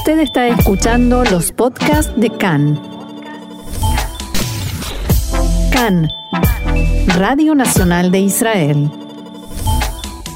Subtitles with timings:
[0.00, 2.80] Usted está escuchando los podcasts de CAN.
[5.70, 6.08] CAN,
[7.18, 8.90] Radio Nacional de Israel.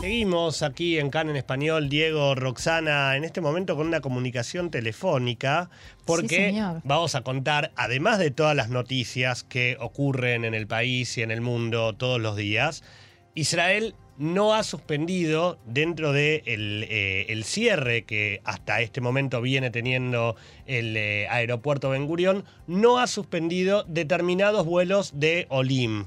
[0.00, 5.70] Seguimos aquí en CAN en español, Diego, Roxana, en este momento con una comunicación telefónica,
[6.04, 6.54] porque
[6.84, 11.32] vamos a contar, además de todas las noticias que ocurren en el país y en
[11.32, 12.84] el mundo todos los días,
[13.34, 20.36] Israel no ha suspendido dentro del de el cierre que hasta este momento viene teniendo
[20.66, 26.06] el eh, aeropuerto Ben Gurión, no ha suspendido determinados vuelos de Olim,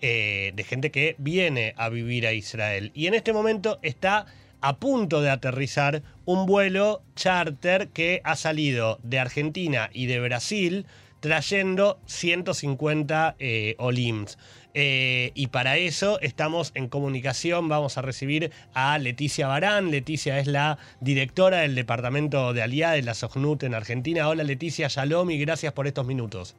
[0.00, 2.90] eh, de gente que viene a vivir a Israel.
[2.94, 4.26] Y en este momento está
[4.60, 10.86] a punto de aterrizar un vuelo charter que ha salido de Argentina y de Brasil
[11.22, 14.38] trayendo 150 eh, Olims.
[14.74, 17.68] Eh, y para eso estamos en comunicación.
[17.68, 19.90] Vamos a recibir a Leticia Barán.
[19.90, 24.28] Leticia es la directora del departamento de Aliá de la SOGNUT en Argentina.
[24.28, 26.56] Hola Leticia, shalom y gracias por estos minutos.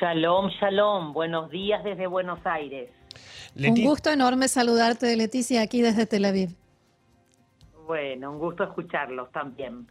[0.00, 1.12] Shalom, shalom.
[1.12, 2.90] Buenos días desde Buenos Aires.
[3.56, 6.50] Un gusto enorme saludarte, Leticia, aquí desde Tel Aviv.
[7.86, 9.86] Bueno, un gusto escucharlos también.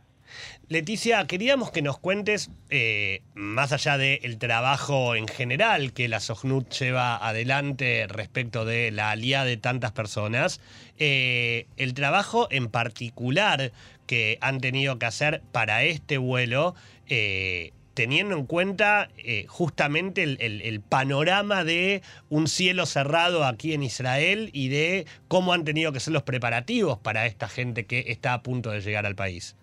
[0.67, 6.73] Leticia, queríamos que nos cuentes, eh, más allá del trabajo en general que la SOGNUT
[6.73, 10.61] lleva adelante respecto de la alianza de tantas personas,
[10.97, 13.73] eh, el trabajo en particular
[14.07, 16.73] que han tenido que hacer para este vuelo,
[17.07, 19.09] eh, teniendo en cuenta
[19.47, 25.93] justamente el, panorama de un cielo cerrado aquí en Israel y de cómo han tenido
[25.93, 29.55] que ser los preparativos para esta gente que está a punto de llegar al país.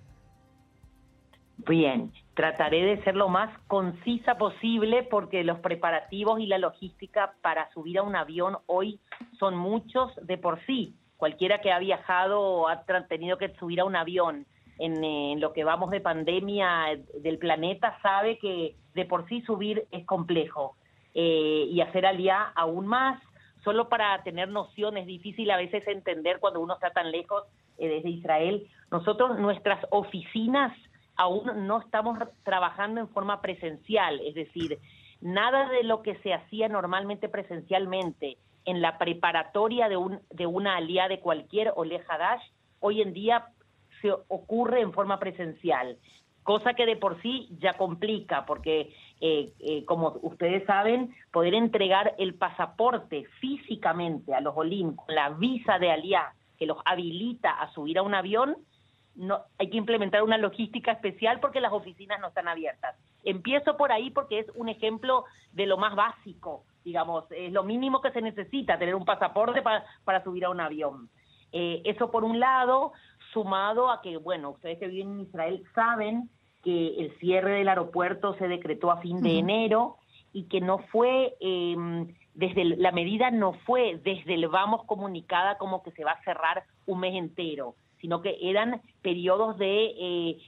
[1.69, 7.71] Bien, trataré de ser lo más concisa posible porque los preparativos y la logística para
[7.71, 8.99] subir a un avión hoy
[9.39, 10.95] son muchos de por sí.
[11.17, 14.47] Cualquiera que ha viajado o ha tenido que subir a un avión
[14.79, 20.05] en, lo que vamos de pandemia del planeta sabe que de por sí subir es
[20.05, 20.75] complejo
[21.15, 23.23] eh, y hacer aliá aún más.
[23.63, 27.45] Solo para tener nociones, difícil a veces entender cuando uno está tan lejos
[27.79, 28.67] eh, desde Israel.
[28.91, 30.77] Nosotros, nuestras oficinas
[31.17, 34.79] aún no estamos trabajando en forma presencial, es decir,
[35.21, 40.77] nada de lo que se hacía normalmente presencialmente en la preparatoria de, un, de una
[40.77, 42.43] alía de cualquier Ole Hadash,
[42.81, 43.47] hoy en día
[44.01, 45.99] se ocurre en forma presencial,
[46.43, 52.15] cosa que de por sí ya complica, porque eh, eh, como ustedes saben, poder entregar
[52.19, 57.73] el pasaporte físicamente a los Olim con la visa de Aliá que los habilita a
[57.73, 58.57] subir a un avión,
[59.15, 62.97] no, hay que implementar una logística especial porque las oficinas no están abiertas.
[63.25, 68.01] Empiezo por ahí porque es un ejemplo de lo más básico, digamos, es lo mínimo
[68.01, 71.09] que se necesita, tener un pasaporte para, para subir a un avión.
[71.53, 72.93] Eh, eso por un lado,
[73.33, 76.31] sumado a que, bueno, ustedes que viven en Israel saben
[76.63, 79.39] que el cierre del aeropuerto se decretó a fin de uh -huh.
[79.39, 79.97] enero
[80.33, 81.77] y que no fue, eh,
[82.35, 86.25] desde el, la medida no fue desde el vamos comunicada como que se va a
[86.25, 90.39] cerrar un mes entero, sino que eran periodos de eh,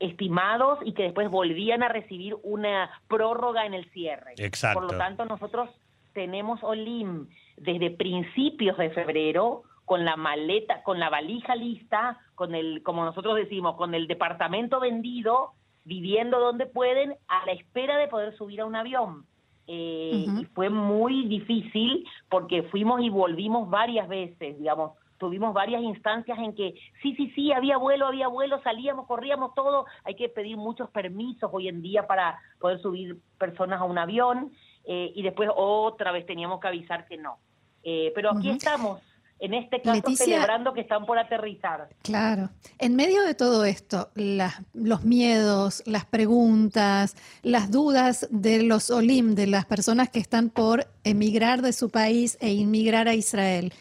[0.00, 4.34] estimados y que después volvían a recibir una prórroga en el cierre.
[4.36, 4.80] Exacto.
[4.80, 5.70] Por lo tanto, nosotros
[6.12, 12.82] tenemos OLIM desde principios de febrero con la maleta, con la valija lista, con el,
[12.82, 15.52] como nosotros decimos, con el departamento vendido,
[15.84, 19.24] viviendo donde pueden, a la espera de poder subir a un avión.
[19.66, 20.42] Eh, uh -huh.
[20.42, 26.54] Y fue muy difícil porque fuimos y volvimos varias veces, digamos, tuvimos varias instancias en
[26.54, 30.90] que sí, sí, sí, había vuelo, había vuelo, salíamos, corríamos todo, hay que pedir muchos
[30.90, 34.50] permisos hoy en día para poder subir personas a un avión
[34.84, 37.38] eh, y después otra vez teníamos que avisar que no.
[37.82, 38.56] Eh, pero aquí uh -huh.
[38.56, 39.02] estamos,
[39.38, 41.88] en este caso Leticia, celebrando que están por aterrizar.
[42.02, 42.48] Claro.
[42.78, 49.34] En medio de todo esto, la, los miedos, las preguntas, las dudas de los Olim,
[49.34, 53.74] de las personas que están por emigrar de su país e inmigrar a Israel,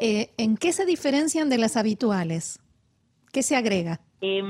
[0.00, 2.58] eh, ¿en qué se diferencian de las habituales?
[3.32, 4.00] ¿Qué se agrega?
[4.20, 4.42] Eh,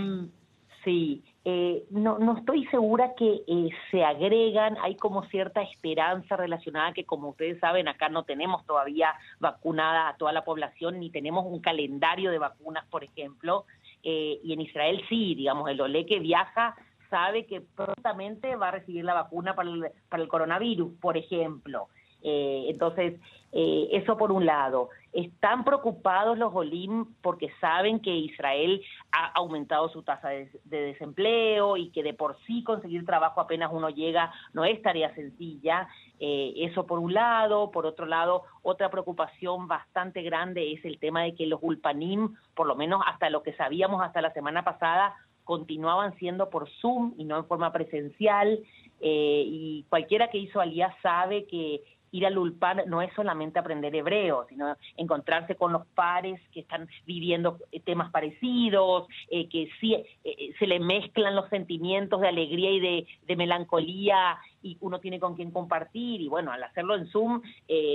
[0.85, 6.93] sí, eh, no, no estoy segura que eh, se agregan, hay como cierta esperanza relacionada
[6.93, 11.47] que como ustedes saben acá no tenemos todavía vacunada a toda la población ni tenemos
[11.47, 13.65] un calendario de vacunas, por ejemplo,
[14.03, 16.77] eh, y en Israel sí, digamos, el OLE que viaja
[17.09, 21.89] sabe que prontamente va a recibir la vacuna para el, para el coronavirus, por ejemplo.
[22.23, 23.21] Eh, entonces,
[23.53, 24.91] eh, eso por un lado.
[25.13, 28.81] Están preocupados los Olim porque saben que Israel
[29.11, 33.71] ha aumentado su tasa de, de, desempleo y que de por sí conseguir trabajo apenas
[33.73, 35.89] uno llega no es tarea sencilla.
[36.21, 37.71] Eh, eso por un lado.
[37.73, 42.67] Por otro lado, otra preocupación bastante grande es el tema de que los Ulpanim, por
[42.67, 47.25] lo menos hasta lo que sabíamos hasta la semana pasada, continuaban siendo por Zoom y
[47.25, 48.61] no en forma presencial.
[49.01, 53.95] Eh, y cualquiera que hizo Alía sabe que ir al Ulpan no es solamente aprender
[53.95, 59.95] hebreo, sino encontrarse con los pares que están viviendo eh, temas parecidos, eh, que sí
[59.95, 65.35] eh, se le mezclan los sentimientos de alegría y de, melancolía y uno tiene con
[65.35, 66.21] quién compartir.
[66.21, 67.41] Y bueno, al hacerlo en Zoom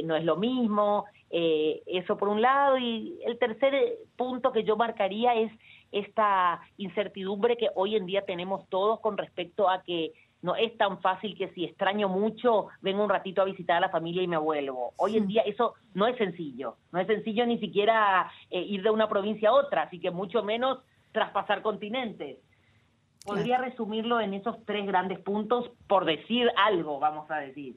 [0.06, 2.79] no es lo mismo, eso por un lado.
[2.79, 3.75] Y el tercer
[4.15, 5.51] punto que yo marcaría es
[5.91, 10.13] esta incertidumbre que hoy en día tenemos todos con respecto a que
[10.45, 13.89] no es tan fácil que si extraño mucho, vengo un ratito a visitar a la
[13.89, 14.94] familia y me vuelvo.
[14.97, 18.92] Hoy en día eso no es sencillo, no es sencillo ni siquiera eh, ir de
[18.92, 20.77] una provincia a otra, así que mucho menos
[21.12, 22.38] traspasar continentes.
[23.25, 27.75] Podría resumirlo en esos tres grandes puntos por decir algo, vamos a decir.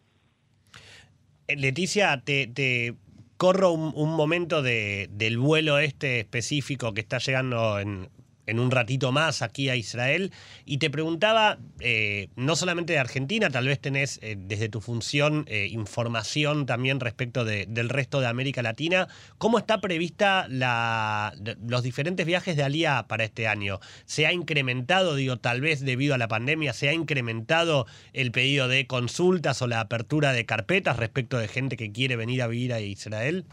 [1.46, 2.94] Eh, Leticia, te,
[3.38, 8.10] corro un, momento de, del vuelo este específico que está llegando en,
[8.48, 10.32] en un ratito más aquí a Israel.
[10.64, 15.44] Y te preguntaba, eh, no solamente de Argentina, tal vez tenés eh, desde tu función
[15.48, 19.08] eh, información también respecto del resto de América Latina.
[19.36, 21.34] ¿Cómo está prevista la,
[21.66, 23.80] los diferentes viajes de Alía para este año?
[24.06, 28.68] ¿Se ha incrementado, digo, tal vez debido a la pandemia, se ha incrementado el pedido
[28.68, 32.72] de consultas o la apertura de carpetas respecto de gente que quiere venir a vivir
[32.72, 33.44] a Israel?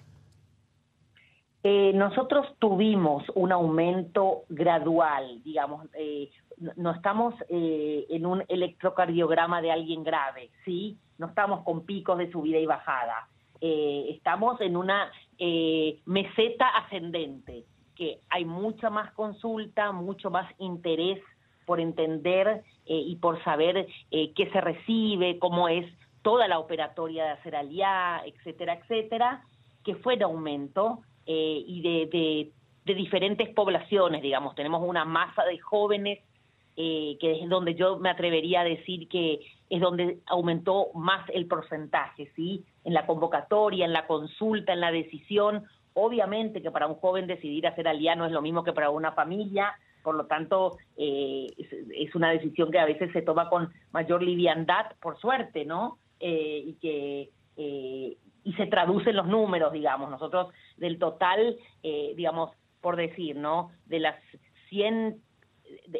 [1.68, 6.30] Eh, nosotros tuvimos un aumento gradual, digamos, eh,
[6.76, 10.96] no estamos eh, en un electrocardiograma de alguien grave, ¿sí?
[11.18, 13.28] No estamos con picos de subida y bajada.
[13.60, 15.12] estamos en una
[16.06, 17.64] meseta ascendente,
[17.96, 21.20] que hay mucha más consulta, mucho más interés
[21.66, 25.92] por entender y por saber qué se recibe, cómo es
[26.22, 29.42] toda la operatoria de hacer aliá, etcétera, etcétera,
[29.84, 32.52] que fue de aumento eh, y de,
[32.86, 34.54] de, diferentes poblaciones, digamos.
[34.56, 36.20] Tenemos una masa de jóvenes
[36.78, 39.40] eh, que es donde yo me atrevería a decir que
[39.70, 42.64] es donde aumentó más el porcentaje, ¿sí?
[42.84, 45.64] En la convocatoria, en la consulta, en la decisión.
[45.94, 49.74] Obviamente que para un joven decidir hacer aliano es lo mismo que para una familia,
[50.04, 54.92] por lo tanto eh, es, una decisión que a veces se toma con mayor liviandad,
[55.02, 55.98] por suerte, ¿no?
[56.20, 57.30] y que
[58.46, 60.10] y se traducen los números, digamos.
[60.10, 63.72] Nosotros del total, eh, digamos, por decir, ¿no?
[63.88, 64.16] De las
[64.70, 65.20] 100,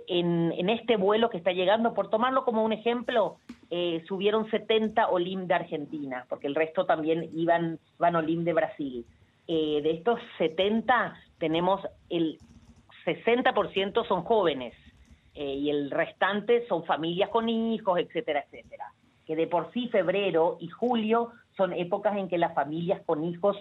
[0.08, 3.38] en, en, este vuelo que está llegando, por tomarlo como un ejemplo,
[3.72, 9.06] eh, subieron 70 Olim de Argentina, porque el resto también iban, van Olim de Brasil.
[9.48, 12.38] Eh, de estos 70, tenemos el
[13.06, 14.74] 60% son jóvenes
[15.38, 18.94] y el restante son familias con hijos, etcétera, etcétera.
[19.28, 23.58] Que de por sí febrero y julio son épocas en que las familias con hijos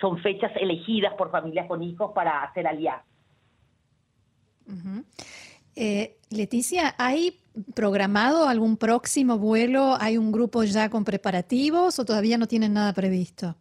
[0.00, 3.04] son fechas elegidas por familias con hijos para hacer alianza.
[5.74, 7.40] Eh, Leticia, ¿hay
[7.74, 9.96] programado algún próximo vuelo?
[9.98, 13.54] ¿Hay un grupo ya con preparativos o todavía no tienen nada previsto?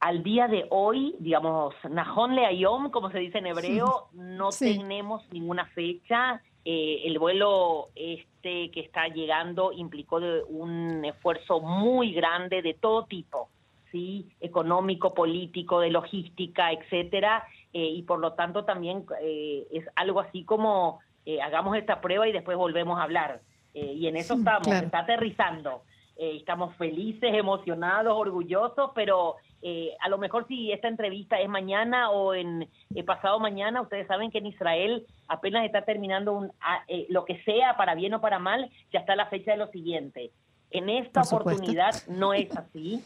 [0.00, 5.66] Al día de hoy, digamos, Nahon Leayom, como se dice en hebreo, no tenemos ninguna
[5.66, 6.40] fecha.
[6.64, 10.16] Eh, el vuelo este que está llegando implicó
[10.48, 13.48] un esfuerzo muy grande de todo tipo,
[13.90, 20.20] sí, económico, político, de logística, etcétera, eh, y por lo tanto también eh, es algo
[20.20, 21.00] así como
[21.42, 23.42] hagamos esta prueba y después volvemos a hablar.
[23.74, 25.82] y en eso estamos, está aterrizando.
[26.18, 32.34] Estamos felices, emocionados, orgullosos, pero eh, a lo mejor si esta entrevista es mañana o
[32.34, 37.06] en eh, pasado mañana, ustedes saben que en Israel apenas está terminando un, ah, eh,
[37.08, 40.30] lo que sea, para bien o para mal, ya está la fecha de lo siguiente.
[40.70, 43.02] En esta oportunidad no es así,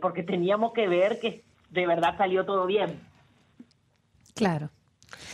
[0.00, 3.00] porque teníamos que ver que de verdad salió todo bien.
[4.34, 4.70] Claro.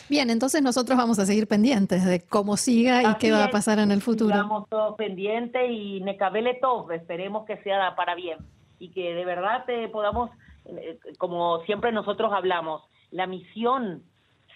[0.08, 3.78] Bien, entonces nosotros vamos a seguir pendientes de cómo siga y qué va a pasar
[3.78, 4.34] en el futuro.
[4.34, 8.38] Estamos todos pendientes y Necabele todo, esperemos que sea para bien
[8.78, 10.30] y que de verdad te podamos,
[10.66, 14.02] eh, como siempre nosotros hablamos, la misión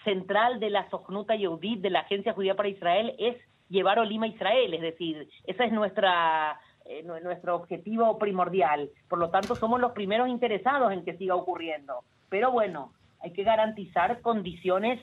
[0.03, 3.37] central de la Sojnuta Yehudit, de la Agencia Judía para Israel, es
[3.69, 8.89] llevar Olima a Israel, es decir, ese es nuestra eh, nuestro objetivo primordial.
[9.07, 12.03] Por lo tanto, somos los primeros interesados en que siga ocurriendo.
[12.27, 14.99] Pero bueno, hay que garantizar condiciones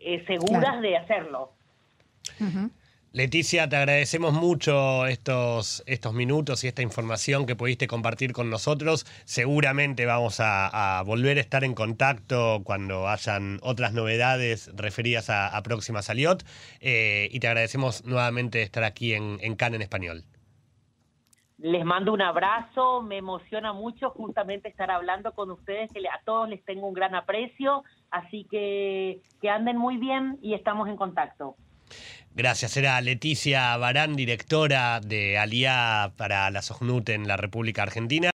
[0.00, 1.52] eh, seguras de hacerlo.
[3.12, 9.04] Leticia, te agradecemos mucho estos, estos minutos y esta información que pudiste compartir con nosotros.
[9.24, 16.02] Seguramente vamos a, volver a estar en contacto cuando hayan otras novedades referidas a, Próxima
[16.02, 16.44] Saliot.
[16.80, 20.24] Eh, y te agradecemos nuevamente estar aquí en, en CAN en español.
[21.58, 26.48] Les mando un abrazo, me emociona mucho justamente estar hablando con ustedes, que a todos
[26.48, 31.56] les tengo un gran aprecio, así que que anden muy bien y estamos en contacto.
[32.34, 32.76] Gracias.
[32.76, 38.28] Era Leticia Barán, directora de Aliá para la SOGNUT en la República Argentina.